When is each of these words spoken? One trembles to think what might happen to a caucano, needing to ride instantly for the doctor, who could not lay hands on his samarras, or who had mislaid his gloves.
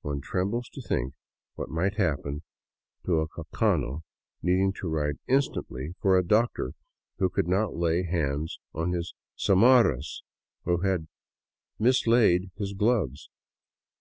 One 0.00 0.20
trembles 0.20 0.68
to 0.70 0.82
think 0.82 1.14
what 1.54 1.68
might 1.68 1.98
happen 1.98 2.42
to 3.06 3.20
a 3.20 3.28
caucano, 3.28 4.02
needing 4.42 4.72
to 4.80 4.88
ride 4.88 5.20
instantly 5.28 5.94
for 6.00 6.20
the 6.20 6.26
doctor, 6.26 6.72
who 7.18 7.30
could 7.30 7.46
not 7.46 7.76
lay 7.76 8.02
hands 8.02 8.58
on 8.74 8.90
his 8.90 9.14
samarras, 9.36 10.24
or 10.64 10.78
who 10.78 10.82
had 10.84 11.06
mislaid 11.78 12.50
his 12.56 12.72
gloves. 12.72 13.30